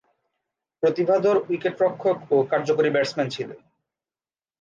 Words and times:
প্রতিভাধর 0.83 1.35
উইকেট-রক্ষক 1.43 2.17
ও 2.31 2.35
কার্যকরী 2.43 2.89
ব্যাটসম্যান 2.91 3.27
ছিলেন। 3.29 3.59